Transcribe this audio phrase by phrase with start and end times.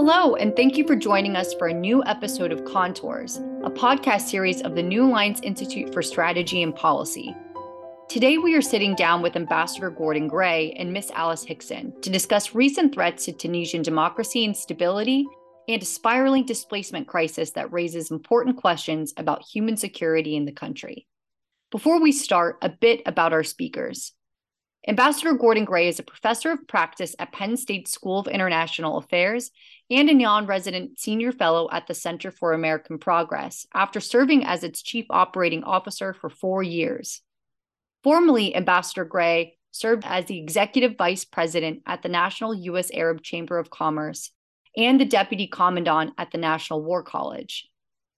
[0.00, 4.28] Hello, and thank you for joining us for a new episode of Contours, a podcast
[4.28, 7.34] series of the New Lines Institute for Strategy and Policy.
[8.08, 12.54] Today, we are sitting down with Ambassador Gordon Gray and Miss Alice Hickson to discuss
[12.54, 15.26] recent threats to Tunisian democracy and stability
[15.66, 21.08] and a spiraling displacement crisis that raises important questions about human security in the country.
[21.72, 24.12] Before we start, a bit about our speakers.
[24.86, 29.50] Ambassador Gordon Gray is a professor of practice at Penn State School of International Affairs
[29.90, 34.62] and a non resident senior fellow at the Center for American Progress after serving as
[34.62, 37.22] its chief operating officer for four years.
[38.04, 42.90] Formerly, Ambassador Gray served as the executive vice president at the National U.S.
[42.92, 44.30] Arab Chamber of Commerce
[44.76, 47.68] and the deputy commandant at the National War College.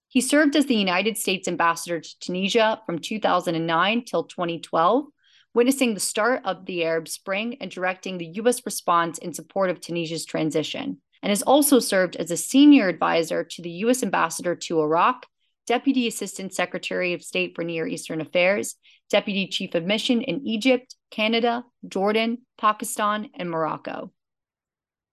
[0.09, 5.07] He served as the United States ambassador to Tunisia from 2009 till 2012,
[5.55, 8.65] witnessing the start of the Arab Spring and directing the U.S.
[8.65, 13.63] response in support of Tunisia's transition, and has also served as a senior advisor to
[13.63, 14.03] the U.S.
[14.03, 15.27] ambassador to Iraq,
[15.67, 18.77] deputy assistant secretary of state for Near Eastern Affairs,
[19.11, 24.13] deputy chief of mission in Egypt, Canada, Jordan, Pakistan, and Morocco.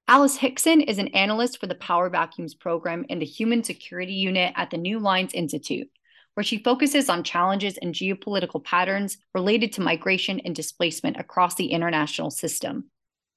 [0.08, 4.54] Alice Hickson is an analyst for the Power Vacuums program in the Human Security Unit
[4.56, 5.90] at the New Lines Institute,
[6.38, 11.72] where she focuses on challenges and geopolitical patterns related to migration and displacement across the
[11.72, 12.92] international system.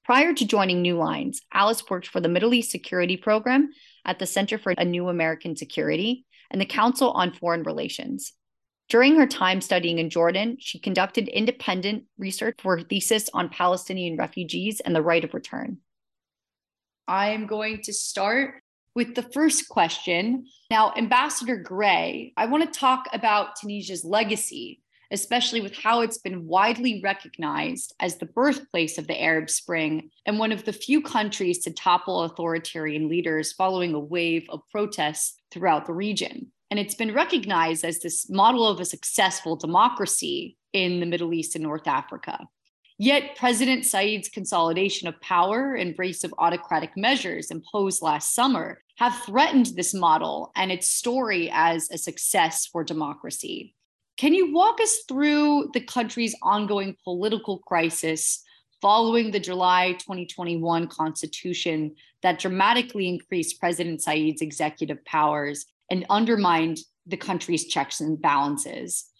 [0.05, 3.71] Prior to joining New Lines, Alice worked for the Middle East Security Program
[4.05, 8.33] at the Center for a New American Security and the Council on Foreign Relations.
[8.87, 14.15] During her time studying in Jordan, she conducted independent research for her thesis on Palestinian
[14.15, 15.77] refugees and the right of return.
[17.07, 18.61] I'm going to start
[18.95, 20.45] with the first question.
[20.69, 26.47] Now, Ambassador Gray, I want to talk about Tunisia's legacy, especially with how it's been
[26.47, 31.59] widely recognized as the birthplace of the Arab Spring and one of the few countries
[31.59, 36.51] to topple authoritarian leaders following a wave of protests throughout the region.
[36.69, 41.55] And it's been recognized as this model of a successful democracy in the Middle East
[41.55, 42.47] and North Africa.
[43.01, 49.71] Yet, President Saied's consolidation of power, embrace of autocratic measures imposed last summer, have threatened
[49.75, 53.73] this model and its story as a success for democracy.
[54.17, 58.43] Can you walk us through the country's ongoing political crisis
[58.83, 67.17] following the July 2021 constitution that dramatically increased President Saied's executive powers and undermined the
[67.17, 69.10] country's checks and balances.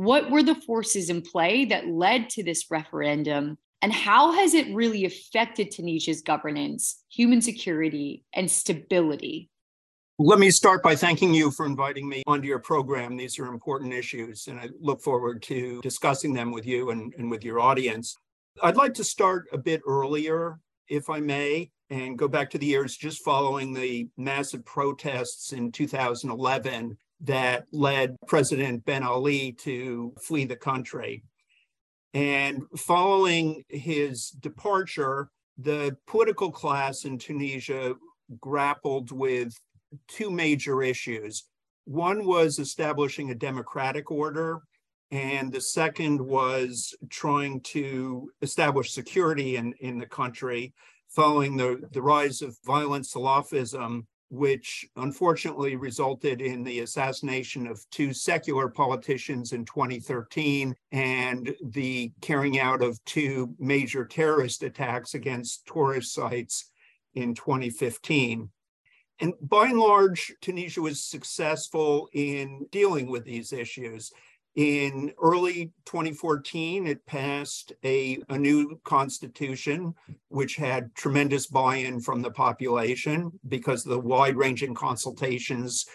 [0.00, 3.58] What were the forces in play that led to this referendum?
[3.82, 9.50] And how has it really affected Tunisia's governance, human security, and stability?
[10.18, 13.14] Let me start by thanking you for inviting me onto your program.
[13.14, 17.30] These are important issues, and I look forward to discussing them with you and, and
[17.30, 18.16] with your audience.
[18.62, 22.64] I'd like to start a bit earlier, if I may and go back to the
[22.64, 30.44] years just following the massive protests in 2011 that led President Ben Ali to flee
[30.44, 31.22] the country.
[32.14, 37.94] And following his departure, the political class in Tunisia
[38.40, 39.52] grappled with
[40.08, 41.44] two major issues.
[41.84, 44.60] One was establishing a democratic order,
[45.10, 50.72] and the second was trying to establish security in, in the country
[51.08, 58.12] following the, the rise of violent Salafism, which unfortunately resulted in the assassination of two
[58.12, 66.14] secular politicians in 2013 and the carrying out of two major terrorist attacks against tourist
[66.14, 66.70] sites
[67.14, 68.48] in 2015.
[69.20, 74.12] And by and large, Tunisia was successful in dealing with these issues.
[74.56, 79.94] In early 2014, it passed a, a new constitution,
[80.28, 85.86] which had tremendous buy in from the population because of the wide ranging consultations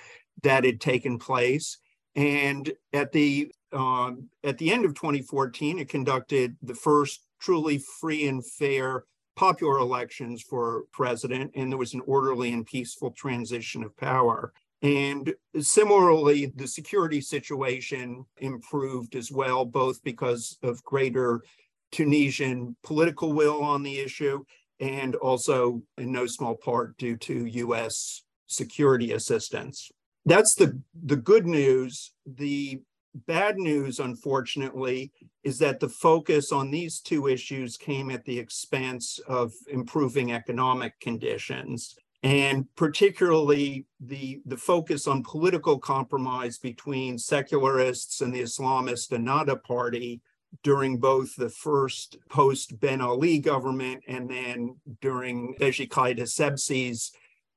[0.44, 1.78] that had taken place.
[2.16, 8.26] And at the um, at the end of 2014, it conducted the first truly free
[8.26, 9.04] and fair
[9.36, 14.54] popular elections for president, and there was an orderly and peaceful transition of power.
[14.86, 21.42] And similarly, the security situation improved as well, both because of greater
[21.92, 24.44] Tunisian political will on the issue
[24.80, 29.90] and also in no small part due to US security assistance.
[30.24, 32.12] That's the, the good news.
[32.28, 32.80] The
[33.26, 35.12] bad news, unfortunately,
[35.44, 41.00] is that the focus on these two issues came at the expense of improving economic
[41.00, 49.62] conditions and particularly the, the focus on political compromise between secularists and the Islamist Ennahda
[49.62, 50.22] Party
[50.64, 57.12] during both the first post Ben Ali government and then during Beji Caid Essebsi's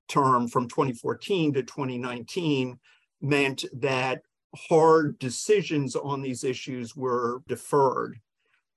[0.07, 2.79] term from 2014 to 2019
[3.23, 4.21] meant that
[4.55, 8.19] hard decisions on these issues were deferred.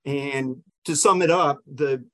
[0.05, 2.05] And to sum it up, the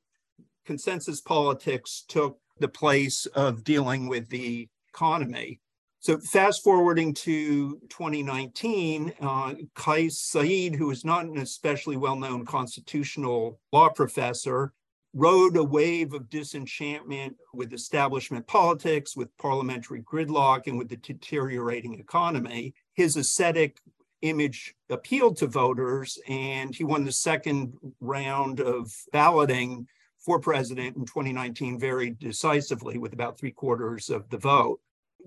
[0.66, 5.60] consensus politics took the place of dealing with the economy.
[6.00, 12.46] So, fast forwarding to 2019, uh, Kais Saied, who is not an especially well known
[12.46, 14.74] constitutional law professor,
[15.14, 22.00] rode a wave of disenchantment with establishment politics, with parliamentary gridlock, and with the deteriorating
[22.00, 22.74] economy.
[22.94, 23.80] His ascetic
[24.22, 29.88] image appealed to voters, and he won the second round of balloting
[30.28, 34.82] for president in 2019 very decisively with about three quarters of the vote.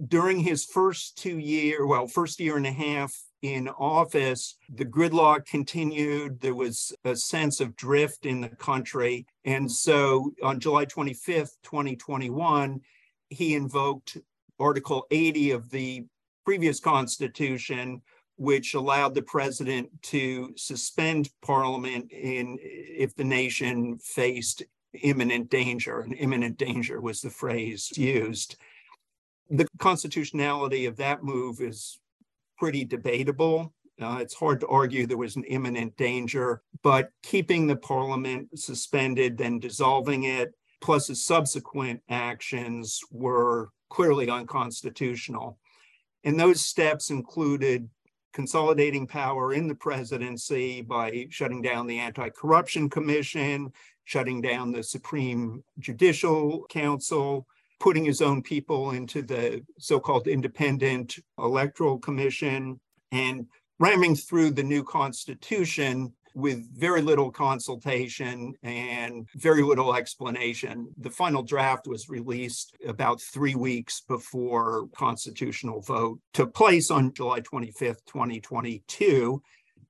[0.08, 3.11] During his first two year, well, first year and a half
[3.41, 6.38] in office, the gridlock continued.
[6.43, 9.25] There was a sense of drift in the country.
[9.47, 12.79] And so on July 25th, 2021,
[13.31, 14.19] he invoked
[14.58, 16.05] Article 80 of the
[16.44, 18.02] previous Constitution,
[18.37, 24.62] which allowed the president to suspend Parliament in if the nation faced
[24.94, 26.00] imminent danger.
[26.00, 28.56] And imminent danger was the phrase used.
[29.48, 31.98] The constitutionality of that move is
[32.58, 33.72] pretty debatable.
[34.00, 39.37] Uh, it's hard to argue there was an imminent danger, but keeping the parliament suspended,
[39.37, 45.58] then dissolving it, plus the subsequent actions were clearly unconstitutional.
[46.25, 47.88] And those steps included
[48.32, 53.72] consolidating power in the presidency by shutting down the Anti Corruption Commission,
[54.11, 57.47] shutting down the Supreme Judicial Council,
[57.79, 62.81] putting his own people into the so-called independent electoral commission
[63.12, 63.47] and
[63.79, 70.89] ramming through the new constitution with very little consultation and very little explanation.
[70.99, 77.41] The final draft was released about three weeks before constitutional vote took place on July
[77.43, 79.41] 25th, 2022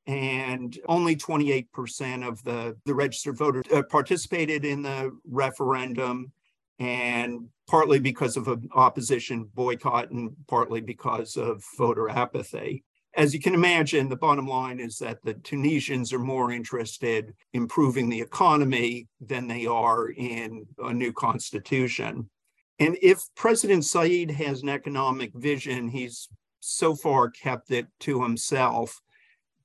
[0.07, 6.33] and only 28% of the, the registered voters uh, participated in the referendum
[6.79, 12.83] and partly because of an opposition boycott and partly because of voter apathy.
[13.17, 17.63] As you can imagine, the bottom line is that the Tunisians are more interested in
[17.63, 22.31] improving the economy than they are in a new constitution.
[22.79, 26.29] And if President Saied has an economic vision, he's
[26.61, 29.01] so far kept it to himself.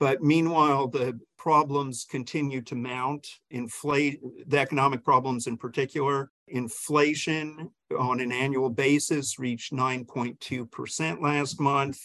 [0.05, 6.29] But meanwhile, the problems continue to mount, inflate the economic problems in particular.
[6.47, 11.99] Inflation on an annual basis reached 9.2% last month.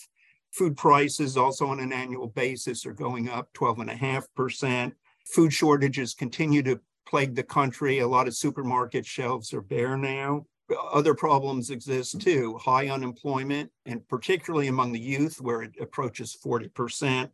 [0.50, 4.92] Food prices, also on an annual basis, are going up 12.5%.
[5.34, 7.98] Food shortages continue to plague the country.
[7.98, 10.46] A lot of supermarket shelves are bare now.
[10.90, 17.28] Other problems exist too high unemployment, and particularly among the youth, where it approaches 40%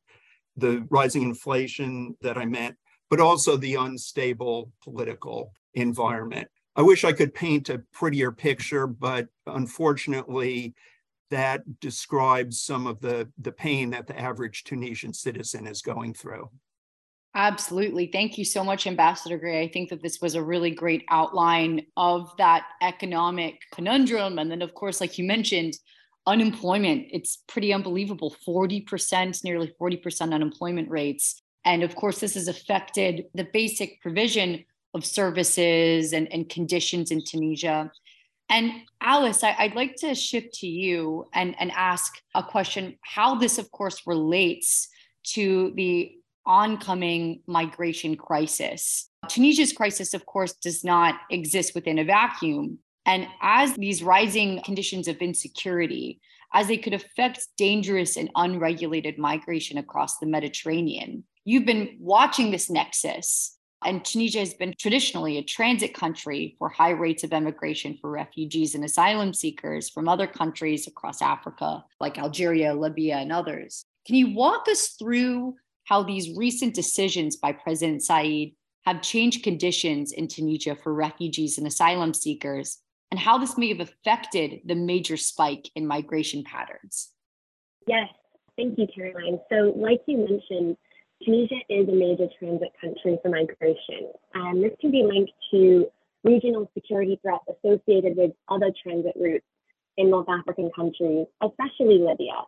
[0.57, 2.77] the rising inflation that I meant,
[3.11, 6.49] but also the unstable political environment.
[6.75, 10.75] I wish I could paint a prettier picture, but unfortunately,
[11.31, 16.51] that describes some of the, the pain that the average Tunisian citizen is going through.
[17.35, 18.07] Absolutely.
[18.07, 19.63] Thank you so much, Ambassador Gray.
[19.63, 24.39] I think that this was a really great outline of that economic conundrum.
[24.39, 25.75] And then, of course, like you mentioned,
[26.27, 28.35] unemployment it's pretty unbelievable.
[28.47, 31.41] 40% nearly 40% unemployment rates.
[31.65, 34.65] And of course this has affected the basic provision
[34.95, 37.91] of services and, and conditions in tunisia.
[38.49, 43.37] And alice I, would like to shift to you and, and ask a question how
[43.37, 44.89] this of course relates
[45.35, 46.13] to the
[46.47, 49.11] oncoming migration crisis.
[49.29, 55.07] Tunisia's crisis of course does not exist within a vacuum and as these rising conditions
[55.07, 56.21] of insecurity,
[56.53, 62.69] as they could affect dangerous and unregulated migration across the Mediterranean, you've been watching this
[62.69, 63.57] nexus.
[63.85, 68.75] And Tunisia has been traditionally a transit country for high rates of emigration for refugees
[68.75, 73.85] and asylum seekers from other countries across Africa, like Algeria, Libya, and others.
[74.07, 80.11] Can you walk us through how these recent decisions by President Saied have changed conditions
[80.11, 82.79] in Tunisia for refugees and asylum seekers
[83.11, 87.13] and how this may have affected the major spike in migration patterns.
[87.87, 88.09] Yes,
[88.57, 89.39] thank you, Caroline.
[89.51, 90.77] So, like you mentioned,
[91.25, 95.87] Tunisia is a major transit country for migration, and this can be linked to
[96.25, 99.47] regional security threats associated with other transit routes
[99.97, 102.43] in North African countries, especially Libya.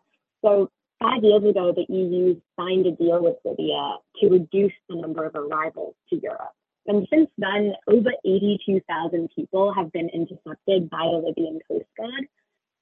[0.45, 5.25] So, five years ago, the EU signed a deal with Libya to reduce the number
[5.25, 6.53] of arrivals to Europe.
[6.88, 12.26] And since then, over 82,000 people have been intercepted by the Libyan Coast Guard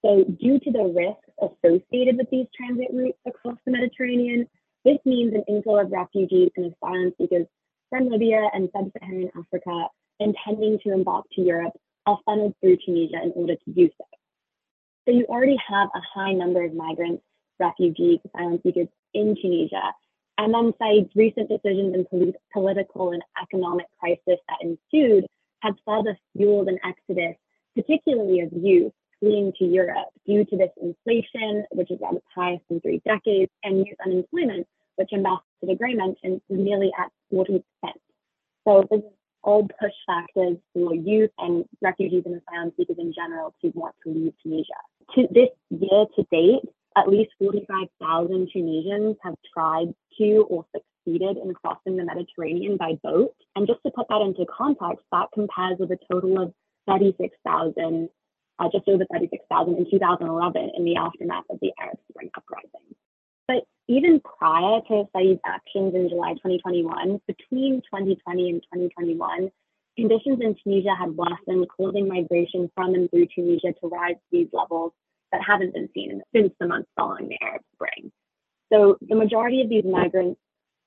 [0.04, 4.48] So, due to the risks associated with these transit routes across the Mediterranean,
[4.84, 7.46] this means an inflow of refugees and asylum seekers
[7.90, 9.88] from Libya and sub Saharan Africa
[10.20, 11.74] intending to embark to Europe
[12.06, 14.04] are funneled through Tunisia in order to do so.
[15.04, 17.24] So, you already have a high number of migrants,
[17.58, 19.82] refugees, asylum seekers in Tunisia.
[20.38, 25.26] Saied's recent decisions and polit- political and economic crisis that ensued
[25.62, 27.36] have further fueled an exodus,
[27.74, 32.64] particularly of youth, fleeing to Europe due to this inflation, which is at its highest
[32.70, 34.66] in three decades, and youth unemployment,
[34.96, 37.62] which Ambassador Gray mentioned is nearly at 40%.
[38.66, 39.12] So this is
[39.42, 44.12] all push factors for youth and refugees and asylum seekers in general to want to
[44.12, 44.74] leave Tunisia.
[45.14, 51.52] To this year to date, at least 45,000 Tunisians have tried to or succeeded in
[51.54, 53.34] crossing the Mediterranean by boat.
[53.54, 56.54] And just to put that into context, that compares with a total of
[56.88, 58.08] 36,000
[58.58, 62.96] uh, just over 36,000 in 2011 in the aftermath of the Arab Spring uprising.
[63.46, 69.50] But even prior to Saied's actions in July 2021, between 2020 and 2021,
[69.96, 74.48] conditions in Tunisia had worsened, causing migration from and through Tunisia to rise to these
[74.52, 74.92] levels
[75.32, 78.10] that haven't been seen since the months following the Arab Spring.
[78.72, 80.40] So the majority of these migrants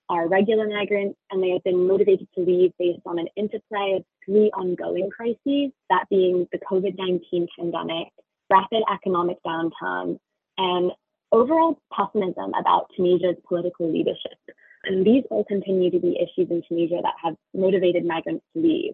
[0.09, 4.03] are regular migrants, and they have been motivated to leave based on an interplay of
[4.25, 8.07] three ongoing crises that being the COVID 19 pandemic,
[8.49, 10.17] rapid economic downturn,
[10.57, 10.91] and
[11.31, 14.37] overall pessimism about Tunisia's political leadership.
[14.85, 18.93] And these all continue to be issues in Tunisia that have motivated migrants to leave.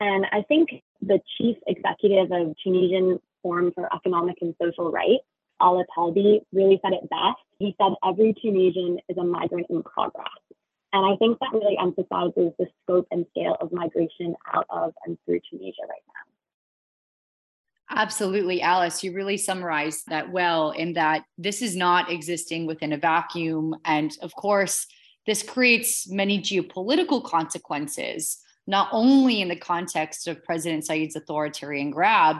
[0.00, 0.70] And I think
[1.02, 5.22] the chief executive of Tunisian Forum for Economic and Social Rights,
[5.62, 7.38] Ala Talbi, really said it best.
[7.60, 10.26] He said, Every Tunisian is a migrant in progress.
[10.92, 15.18] And I think that really emphasizes the scope and scale of migration out of and
[15.24, 16.24] through Tunisia right now.
[17.90, 19.04] Absolutely, Alice.
[19.04, 23.76] You really summarized that well in that this is not existing within a vacuum.
[23.84, 24.86] And of course,
[25.26, 32.36] this creates many geopolitical consequences, not only in the context of President Saied's authoritarian grab,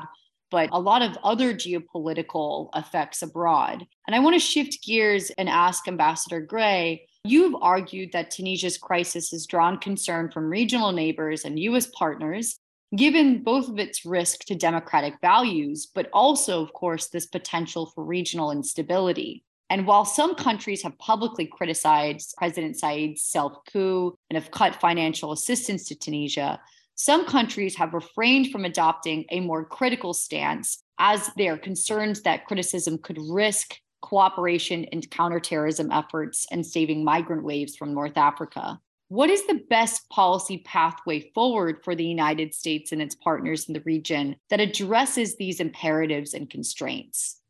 [0.55, 3.85] but a lot of other geopolitical effects abroad.
[4.07, 9.31] And I want to shift gears and ask Ambassador Gray You've argued that Tunisia's crisis
[9.31, 12.61] has drawn concern from regional neighbors and US partners,
[12.95, 18.05] given both of its risk to democratic values, but also, of course, this potential for
[18.05, 19.43] regional instability.
[19.71, 25.33] And while some countries have publicly criticized President Saied's self coup and have cut financial
[25.33, 26.61] assistance to Tunisia,
[26.95, 32.47] some countries have refrained from adopting a more critical stance as they are concerned that
[32.47, 38.79] criticism could risk cooperation in counterterrorism efforts and saving migrant waves from North Africa.
[39.09, 43.75] What is the best policy pathway forward for the United States and its partners in
[43.75, 47.41] the region that addresses these imperatives and constraints?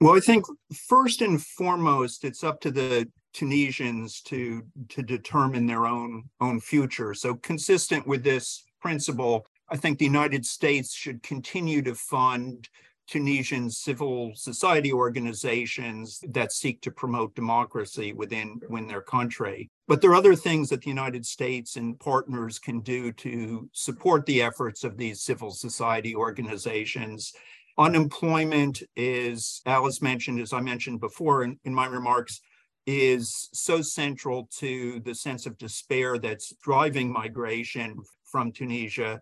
[0.00, 0.44] Well, I think
[0.88, 7.14] first and foremost, it's up to the Tunisians to to determine their own own future.
[7.14, 12.68] So consistent with this principle, I think the United States should continue to fund
[13.08, 19.70] Tunisian civil society organizations that seek to promote democracy within, within their country.
[19.88, 24.26] But there are other things that the United States and partners can do to support
[24.26, 27.32] the efforts of these civil society organizations.
[27.78, 32.40] Unemployment is, Alice mentioned, as I mentioned before in, in my remarks,
[32.86, 37.96] is so central to the sense of despair that's driving migration
[38.30, 39.20] from Tunisia.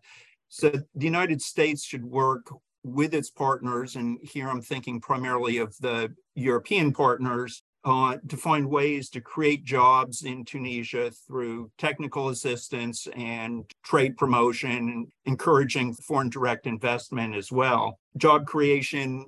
[0.49, 2.47] So the United States should work
[2.83, 8.69] with its partners, and here I'm thinking primarily of the European partners, uh, to find
[8.69, 16.67] ways to create jobs in Tunisia through technical assistance and trade promotion, encouraging foreign direct
[16.67, 18.01] investment as well.
[18.17, 19.25] Job creation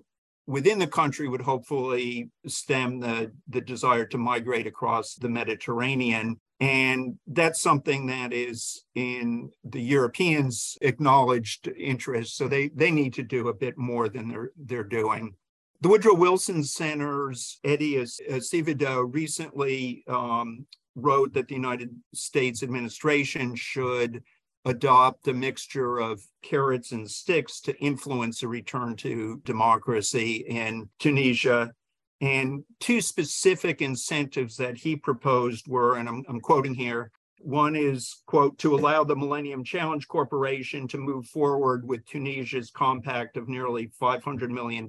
[0.48, 7.18] within the country would hopefully stem the, the desire to migrate across the Mediterranean and
[7.26, 12.36] that's something that is in the Europeans' acknowledged interest.
[12.36, 15.34] So they, they need to do a bit more than they're, they're doing.
[15.80, 24.24] The Woodrow Wilson Center's Eddie Acevedo recently um, wrote that the United States administration should
[24.64, 31.72] adopt a mixture of carrots and sticks to influence a return to democracy in Tunisia
[32.20, 38.22] and two specific incentives that he proposed were, and I'm, I'm quoting here, one is,
[38.26, 43.92] quote, to allow the Millennium Challenge Corporation to move forward with Tunisia's compact of nearly
[44.00, 44.88] $500 million,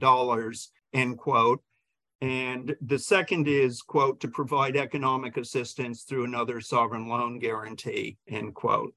[0.94, 1.62] end quote.
[2.22, 8.56] And the second is, quote, to provide economic assistance through another sovereign loan guarantee, end
[8.56, 8.94] quote.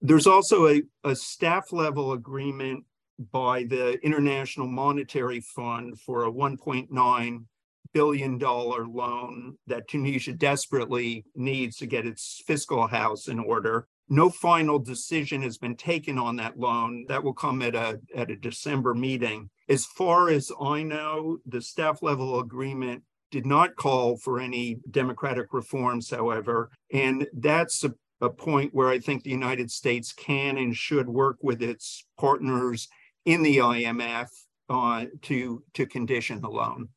[0.00, 2.84] There's also a, a staff level agreement
[3.32, 7.44] by the International Monetary Fund for a 1.9
[7.92, 13.88] billion dollar loan that Tunisia desperately needs to get its fiscal house in order.
[14.08, 17.04] No final decision has been taken on that loan.
[17.08, 19.50] That will come at a at a December meeting.
[19.68, 25.52] As far as I know, the staff level agreement did not call for any democratic
[25.52, 30.74] reforms, however, and that's a, a point where I think the United States can and
[30.74, 32.88] should work with its partners
[33.28, 34.28] in the IMF
[34.70, 36.88] uh, to to condition the loan.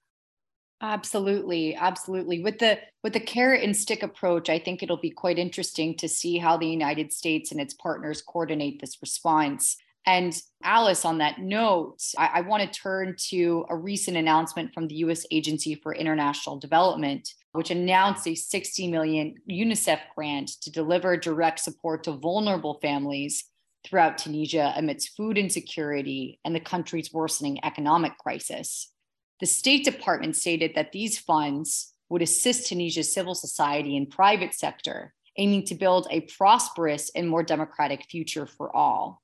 [0.81, 2.41] Absolutely, absolutely.
[2.41, 6.07] With the with the carrot and stick approach, I think it'll be quite interesting to
[6.07, 9.75] see how the United States and its partners coordinate this response.
[10.07, 10.33] And
[10.63, 14.95] Alice, on that note, I, I want to turn to a recent announcement from the
[14.95, 21.59] US Agency for International Development, which announced a 60 million UNICEF grant to deliver direct
[21.59, 23.50] support to vulnerable families
[23.83, 28.91] throughout Tunisia amidst food insecurity and the country's worsening economic crisis.
[29.39, 35.13] The State Department stated that these funds would assist Tunisia's civil society and private sector,
[35.37, 39.21] aiming to build a prosperous and more democratic future for all.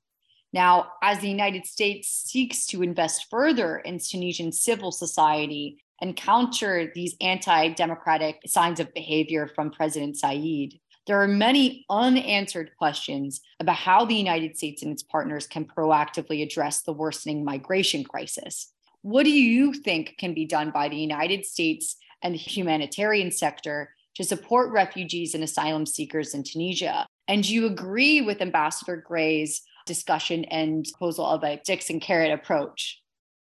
[0.52, 6.90] Now, as the United States seeks to invest further in Tunisian civil society and counter
[6.94, 13.76] these anti democratic signs of behavior from President Saied, there are many unanswered questions about
[13.76, 18.70] how the United States and its partners can proactively address the worsening migration crisis.
[19.00, 23.94] What do you think can be done by the United States and the humanitarian sector
[24.16, 27.06] to support refugees and asylum seekers in Tunisia?
[27.26, 32.32] And do you agree with Ambassador Gray's discussion and proposal of a sticks and carrot
[32.32, 33.00] approach?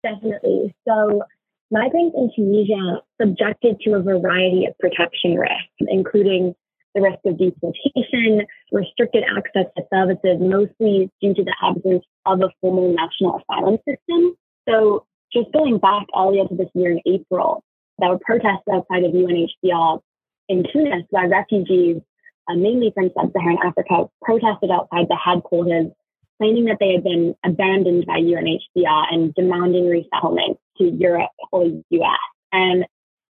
[0.03, 0.75] Definitely.
[0.88, 1.24] So,
[1.72, 6.53] migrants in Tunisia subjected to a variety of protection risks, including
[6.96, 12.50] the risk of deportation, restricted access to services, mostly due to the absence of a
[12.62, 14.36] formal national asylum system.
[14.67, 17.63] So, just going back earlier to this year in April,
[17.99, 19.99] there were protests outside of UNHCR
[20.47, 22.02] in Tunis where refugees,
[22.49, 25.91] uh, mainly from sub Saharan Africa, protested outside the headquarters,
[26.39, 31.84] claiming that they had been abandoned by UNHCR and demanding resettlement to Europe or the
[31.91, 32.17] US.
[32.52, 32.86] And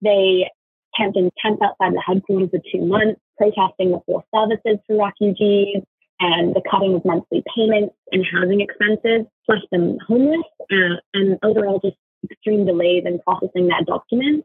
[0.02, 0.48] they
[0.96, 5.82] camped in tents outside the headquarters for two months, protesting the forced services for refugees,
[6.20, 11.80] and the cutting of monthly payments and housing expenses left them homeless uh, and overall
[11.82, 11.96] just
[12.30, 14.44] extreme delays in processing that document.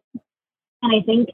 [0.81, 1.29] And I think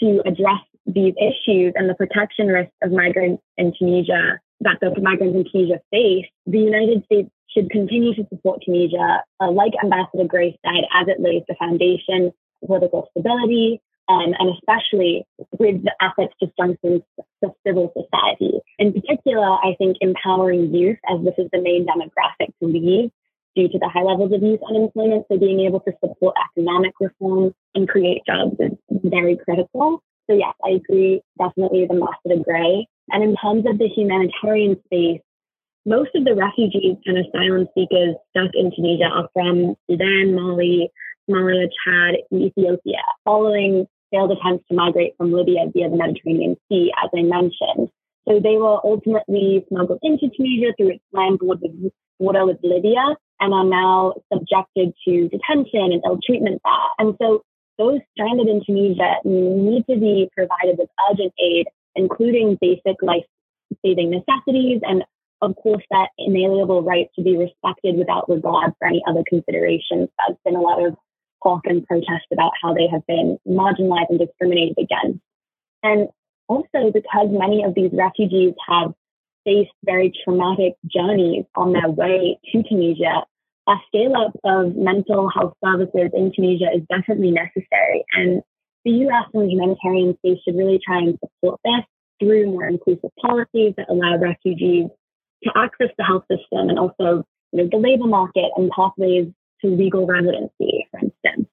[0.00, 5.36] to address these issues and the protection risks of migrants in Tunisia that the migrants
[5.36, 10.58] in Tunisia face, the United States should continue to support Tunisia, uh, like Ambassador Gray
[10.64, 15.24] said, as it lays the foundation for political stability um, and especially
[15.58, 17.02] with the efforts to strengthen
[17.42, 18.58] the civil society.
[18.78, 23.10] In particular, I think empowering youth, as this is the main demographic to leave
[23.54, 25.26] due to the high levels of youth unemployment.
[25.30, 28.72] So being able to support economic reform and create jobs is
[29.04, 30.02] very critical.
[30.28, 32.86] So yes, I agree definitely the with the Gray.
[33.10, 35.20] And in terms of the humanitarian space,
[35.86, 40.90] most of the refugees and asylum seekers stuck in Tunisia are from Sudan, Mali,
[41.28, 47.10] Somalia, Chad, Ethiopia, following failed attempts to migrate from Libya via the Mediterranean Sea, as
[47.16, 47.88] I mentioned.
[48.28, 53.64] So they were ultimately smuggled into Tunisia through its land border with, Libya and are
[53.64, 56.88] now subjected to detention and ill treatment there.
[56.98, 57.42] And so
[57.78, 63.24] those stranded in Tunisia need to be provided with urgent aid, including basic life
[63.82, 65.02] saving necessities and
[65.42, 70.08] of course, that inalienable right to be respected without regard for any other considerations.
[70.18, 70.96] There's been a lot of
[71.42, 75.20] talk and protest about how they have been marginalized and discriminated against.
[75.82, 76.08] And
[76.48, 78.92] also because many of these refugees have
[79.44, 83.24] faced very traumatic journeys on their way to Tunisia,
[83.68, 88.04] a scale up of mental health services in Tunisia is definitely necessary.
[88.12, 88.42] And
[88.84, 91.84] the US and the humanitarian space should really try and support this
[92.20, 94.86] through more inclusive policies that allow refugees
[95.44, 99.28] to access the health system and also you know, the labor market and pathways
[99.62, 101.48] to legal residency, for instance.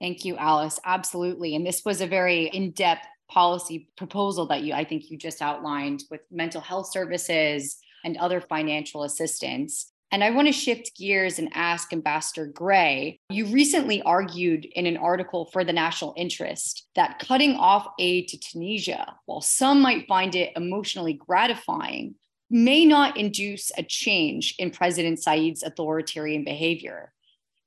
[0.00, 0.78] Thank you, Alice.
[0.84, 1.54] Absolutely.
[1.54, 5.40] And this was a very in depth policy proposal that you, I think you just
[5.40, 9.90] outlined with mental health services and other financial assistance.
[10.12, 13.18] And I want to shift gears and ask Ambassador Gray.
[13.30, 18.38] You recently argued in an article for the National Interest that cutting off aid to
[18.38, 22.14] Tunisia, while some might find it emotionally gratifying,
[22.50, 27.13] may not induce a change in President Saied's authoritarian behavior.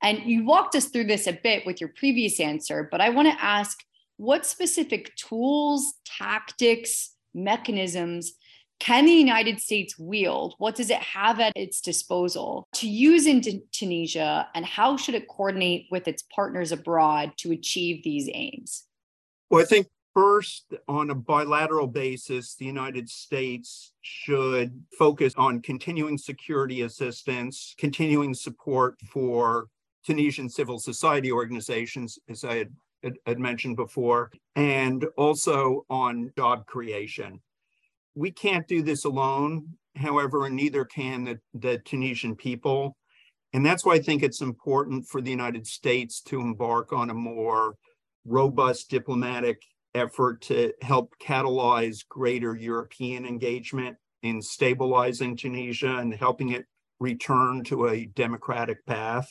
[0.02, 3.28] And you walked us through this a bit with your previous answer, but I want
[3.28, 3.78] to ask
[4.16, 8.32] what specific tools, tactics, mechanisms
[8.80, 10.54] can the United States wield?
[10.58, 14.48] What does it have at its disposal to use in Tunisia?
[14.54, 18.84] And how should it coordinate with its partners abroad to achieve these aims?
[19.50, 26.16] Well, I think first, on a bilateral basis, the United States should focus on continuing
[26.16, 29.68] security assistance, continuing support for
[30.04, 32.66] Tunisian civil society organizations, as I
[33.02, 37.40] had, had, mentioned before, and also on job creation
[38.18, 39.64] we can't do this alone.
[39.96, 42.96] However, and neither can the, the Tunisian people.
[43.52, 47.14] And that's why I think it's important for the United States to embark on a
[47.14, 47.74] more
[48.24, 49.62] robust diplomatic
[49.94, 56.66] effort to help catalyze greater European engagement in stabilizing Tunisia and helping it
[57.00, 59.28] return to a democratic path.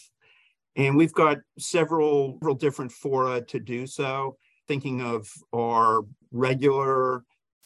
[0.78, 4.38] And we've got several, several different fora to do so,
[4.68, 7.24] thinking of our regular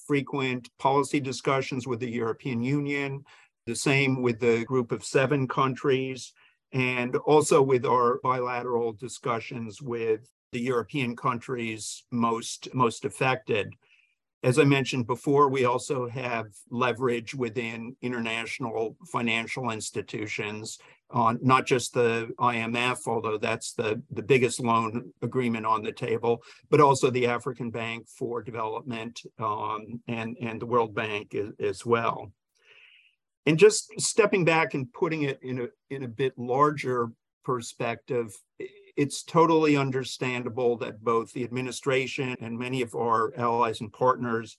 [0.08, 3.24] frequent policy discussions with the European Union,
[3.68, 6.32] the same with the group of seven countries,
[6.72, 10.22] and also with our bilateral discussions with
[10.54, 13.74] the European countries most, most affected.
[14.44, 20.80] As I mentioned before, we also have leverage within international financial institutions
[21.14, 26.42] on not just the IMF, although that's the, the biggest loan agreement on the table,
[26.70, 32.32] but also the African Bank for Development um, and, and the World Bank as, well.
[33.46, 37.10] And just stepping back and putting it in a, in a bit larger
[37.44, 38.32] perspective,
[38.96, 44.58] it's totally understandable that both the administration and many of our allies and partners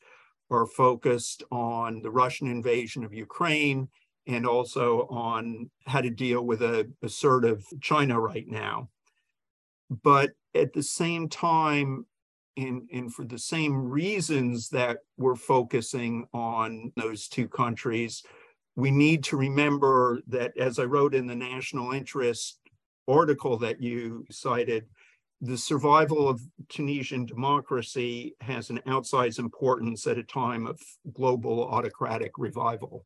[0.51, 3.89] are focused on the Russian invasion of Ukraine
[4.27, 8.89] and also on how to deal with a assertive China right now.
[10.03, 12.07] But at the same time,
[12.57, 18.23] and, and for the same reasons that we're focusing on those two countries,
[18.77, 22.59] we need to remember that, as I wrote in the national interest
[23.09, 24.85] article that you cited,
[25.41, 30.81] the survival of Tunisian democracy has an outsized importance at a time of
[31.13, 33.05] global autocratic revival.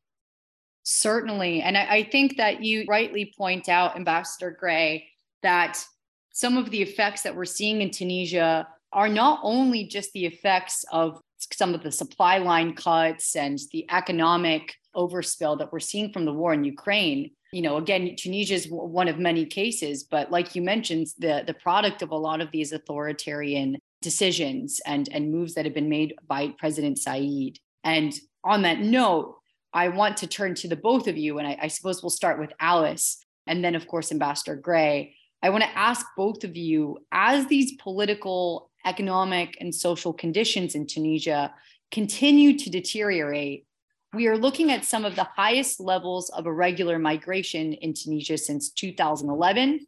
[0.89, 1.63] Certainly.
[1.63, 5.09] And I, I think that you rightly point out, Ambassador Gray,
[5.43, 5.83] that
[6.31, 10.85] some of the effects that we're seeing in Tunisia are not only just the effects
[10.93, 11.19] of
[11.51, 16.31] some of the supply line cuts and the economic overspill that we're seeing from the
[16.31, 20.61] war in Ukraine, you know again tunisia is one of many cases but like you
[20.61, 25.63] mentioned the the product of a lot of these authoritarian decisions and and moves that
[25.63, 29.36] have been made by president Saied and on that note
[29.77, 32.39] i want to turn to the both of you and I, I suppose we'll start
[32.39, 36.99] with alice and then of course ambassador gray i want to ask both of you
[37.11, 41.53] as these political economic and social conditions in tunisia
[41.91, 43.67] continue to deteriorate
[44.13, 48.69] we are looking at some of the highest levels of irregular migration in Tunisia since
[48.71, 49.85] 2011,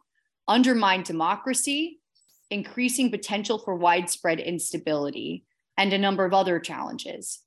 [0.48, 2.00] undermined democracy,
[2.52, 5.46] increasing potential for widespread instability,
[5.78, 7.40] and a number of other challenges.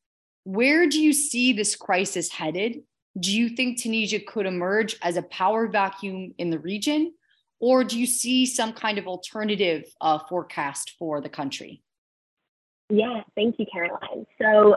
[0.45, 2.83] Where do you see this crisis headed?
[3.19, 7.13] Do you think Tunisia could emerge as a power vacuum in the region?
[7.61, 11.83] Or do you see some kind of alternative uh, forecast for the country?
[12.91, 14.27] Yeah, thank you, Caroline.
[14.41, 14.77] So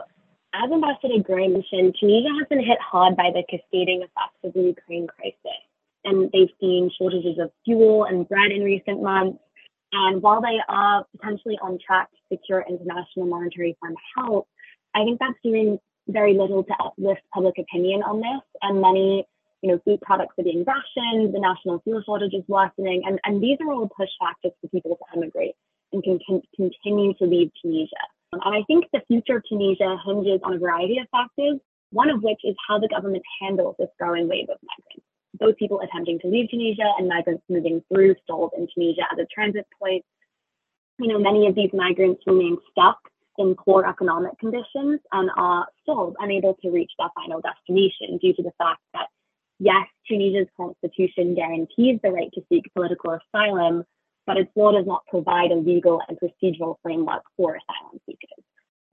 [0.54, 4.62] as Ambassador Gray mentioned, Tunisia has been hit hard by the cascading effects of the
[4.62, 5.60] Ukraine crisis.
[6.04, 9.38] And they've seen shortages of fuel and bread in recent months.
[9.92, 14.48] And while they are potentially on track to secure International Monetary Fund help,
[14.96, 15.78] I think that's doing
[16.08, 18.42] very little to uplift public opinion on this.
[18.62, 19.26] And many,
[19.60, 23.42] you know, food products are being rationed, the national fuel shortage is worsening, and, and
[23.42, 25.54] these are all push factors for people to emigrate
[25.92, 28.04] and can, can continue to leave Tunisia.
[28.32, 32.22] And I think the future of Tunisia hinges on a variety of factors, one of
[32.22, 35.06] which is how the government handles this growing wave of migrants.
[35.38, 39.26] Both people attempting to leave Tunisia and migrants moving through stalled in Tunisia as a
[39.32, 40.04] transit point.
[40.98, 42.98] You know, many of these migrants remain stuck
[43.38, 48.42] in poor economic conditions and are still unable to reach their final destination due to
[48.42, 49.06] the fact that,
[49.58, 53.84] yes, Tunisia's constitution guarantees the right to seek political asylum,
[54.26, 58.44] but its law does not provide a legal and procedural framework for asylum seekers.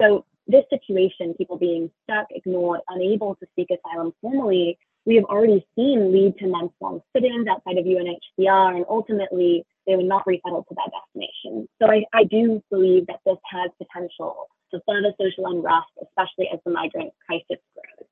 [0.02, 5.66] So this situation, people being stuck, ignored, unable to seek asylum formally, we have already
[5.76, 10.76] seen lead to months-long sit-ins outside of UNHCR, and ultimately they were not resettled to
[10.76, 11.68] their destination.
[11.82, 16.60] So I, I do believe that this has potential to further social unrest, especially as
[16.66, 18.08] the migrant crisis grows.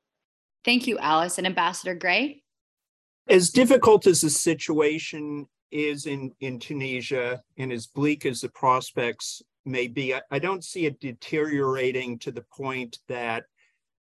[0.64, 1.38] Thank you, Alice.
[1.38, 2.44] And Ambassador Gray?
[3.28, 9.42] As difficult as the situation is in, in Tunisia and as bleak as the prospects
[9.66, 13.46] may be, I, I don't see it deteriorating to the point that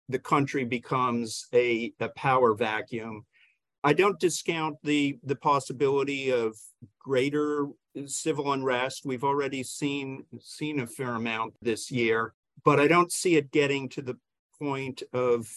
[0.08, 3.26] the country becomes a, a power vacuum.
[3.84, 6.56] I don't discount the the possibility of
[6.98, 7.68] greater
[8.06, 9.02] civil unrest.
[9.04, 13.88] We've already seen seen a fair amount this year, but I don't see it getting
[13.90, 14.16] to the
[14.58, 15.48] point of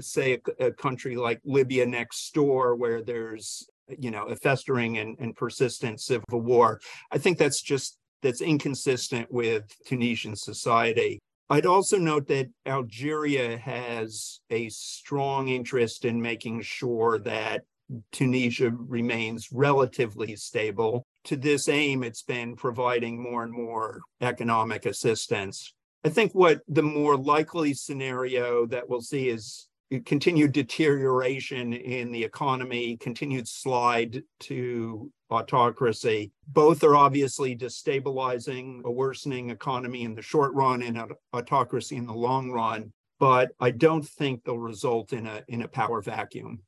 [0.00, 5.16] say a, a country like Libya next door where there's you know a festering and,
[5.18, 6.80] and persistent civil war.
[7.10, 11.20] I think that's just that's inconsistent with Tunisian society.
[11.50, 17.64] I'd also note that Algeria has a strong interest in making sure that
[18.12, 21.06] Tunisia remains relatively stable.
[21.24, 25.72] To this aim, it's been providing more and more economic assistance.
[26.04, 29.68] I think what the more likely scenario that we'll see is
[30.04, 36.30] continued deterioration in the economy, continued slide to autocracy.
[36.46, 42.14] Both are obviously destabilizing a worsening economy in the short run and autocracy in the
[42.14, 46.60] long run, but I don't think they'll result in a in a power vacuum.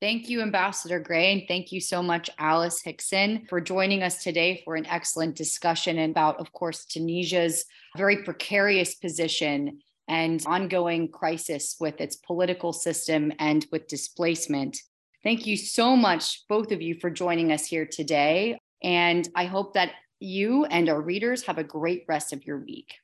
[0.00, 4.62] Thank you, Ambassador Gray, and thank you so much, Alice Hickson, for joining us today
[4.64, 7.64] for an excellent discussion about, of course, Tunisia's
[7.96, 14.78] very precarious position and ongoing crisis with its political system and with displacement.
[15.22, 18.58] Thank you so much, both of you, for joining us here today.
[18.82, 22.94] And I hope that you and our readers have a great rest of your week.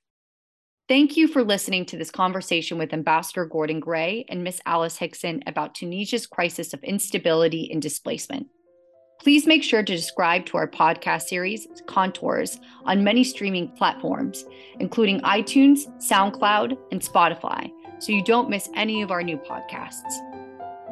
[0.86, 5.42] Thank you for listening to this conversation with Ambassador Gordon Gray and Miss Alice Hickson
[5.46, 8.48] about Tunisia's crisis of instability and displacement.
[9.20, 14.44] Please make sure to subscribe to our podcast series, Contours, on many streaming platforms,
[14.80, 20.12] including iTunes, SoundCloud, and Spotify, so you don't miss any of our new podcasts.